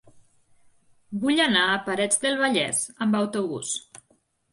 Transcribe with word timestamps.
Vull 1.25 1.41
anar 1.45 1.65
a 1.65 1.75
Parets 1.89 2.21
del 2.23 2.39
Vallès 2.39 2.81
amb 3.07 3.19
autobús. 3.21 3.75